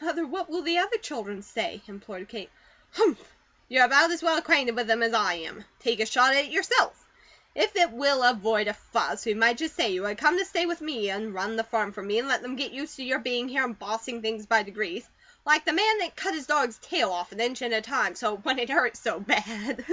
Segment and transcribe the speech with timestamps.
[0.00, 2.50] "Mother, what will the other children say?" implored Kate.
[2.94, 3.32] "Humph!
[3.68, 5.64] You are about as well acquainted with them as I am.
[5.78, 6.96] Take a shot at it yourself.
[7.54, 10.44] If it will avoid a fuss, we might just say you had to come to
[10.44, 13.04] stay with me, and run the farm for me, and let them get used to
[13.04, 15.08] your being here, and bossing things by degrees;
[15.46, 18.34] like the man that cut his dog's tail off an inch at a time, so
[18.34, 19.86] it wouldn't hurt so bad."